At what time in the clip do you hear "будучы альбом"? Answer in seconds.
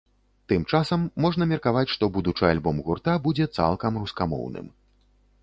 2.15-2.81